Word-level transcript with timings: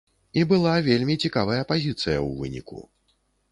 І 0.39 0.45
была 0.51 0.71
вельмі 0.87 1.17
цікавая 1.27 1.61
пазіцыя 1.73 2.17
ў 2.27 2.43
выніку. 2.43 2.83